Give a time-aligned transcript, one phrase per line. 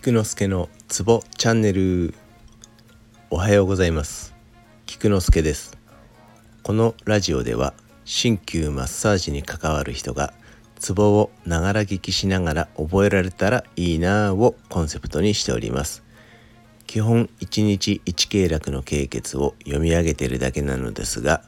[0.00, 2.14] 菊之助のツボチャンネル。
[3.30, 4.32] おはようございます。
[4.86, 5.76] 菊之助です。
[6.62, 10.32] このラジオでは鍼灸マッサージに関わる人が
[10.78, 16.04] ツボをながら聞きしながら覚えられたらいいなぁをコンセプトにしております。
[16.86, 21.42] 基本1日1経絡の経血を読み上げているだけなのですが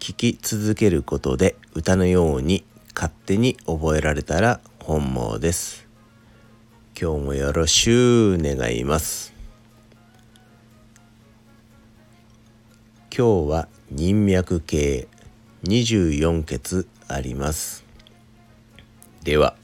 [0.00, 2.62] 聞き続けることで歌のように
[2.94, 5.89] 勝手に覚えられたら本望です。
[7.02, 9.32] 今日もよろしゅう願います。
[13.16, 15.08] 今日は人脈系
[15.64, 17.86] 24血あります。
[19.24, 19.56] では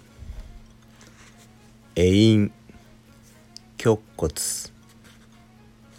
[1.94, 2.52] 栄陰
[3.76, 4.32] 極骨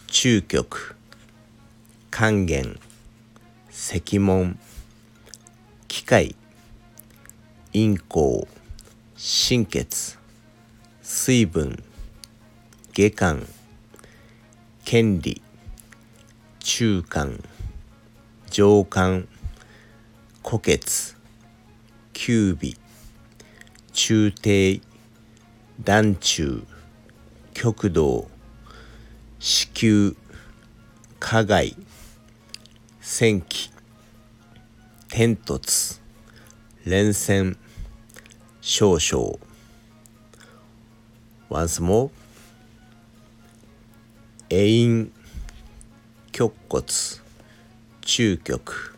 [0.08, 0.96] 中極
[2.10, 2.80] 還元
[3.70, 4.58] 石門
[5.88, 6.36] 機械
[7.74, 8.48] 陰行
[9.16, 10.18] 心血。
[11.28, 11.84] 水分
[12.94, 13.46] 下巻
[14.86, 15.42] 権利
[16.58, 17.44] 中間
[18.50, 19.28] 上巻
[20.42, 20.80] 虎血
[22.14, 22.78] 九尾
[23.92, 24.82] 中低
[25.84, 26.64] 団中
[27.54, 28.30] 極道
[29.38, 30.16] 子宮
[31.20, 31.76] 加害
[33.02, 33.70] 戦記
[35.10, 36.00] 天突
[36.86, 37.58] 連戦
[38.62, 39.57] 少々。
[41.50, 42.10] Once more.
[44.50, 45.10] 栄陰
[46.32, 46.84] 極骨。
[48.02, 48.96] 中極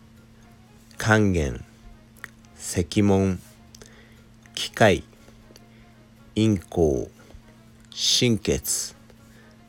[0.98, 1.64] 還元。
[2.58, 3.40] 石門
[4.54, 5.04] 機械。
[6.36, 7.10] 陰行
[7.92, 8.94] 心血。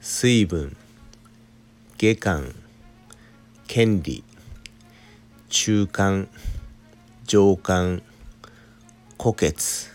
[0.00, 0.76] 水分。
[1.98, 2.54] 下巻。
[3.66, 4.24] 権利。
[5.48, 6.28] 中間
[7.26, 8.02] 上間
[9.16, 9.90] 虎血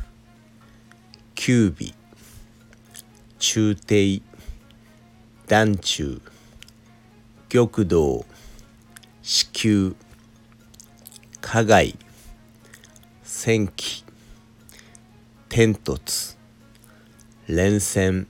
[1.35, 2.04] 九尾。
[3.39, 4.21] 中低
[5.47, 6.21] 団中
[7.49, 8.25] 玉道
[9.21, 9.93] 子宮
[11.41, 11.95] 加害
[13.23, 14.03] 戦記
[15.49, 16.35] 天突
[17.47, 18.27] 連戦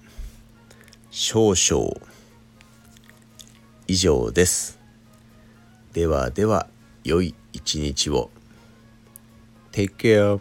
[1.09, 2.15] 少々。
[3.87, 4.79] 以上です。
[5.93, 6.67] ではでは
[7.03, 8.31] 良い一日を。
[9.71, 10.39] Take care